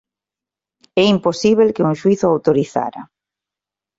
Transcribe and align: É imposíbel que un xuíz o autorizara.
É 1.03 1.05
imposíbel 1.15 1.69
que 1.75 1.85
un 1.89 1.93
xuíz 2.01 2.19
o 2.27 2.31
autorizara. 2.35 3.01